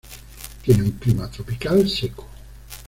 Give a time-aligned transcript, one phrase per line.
[0.63, 2.25] Tiene un clima tropical seco.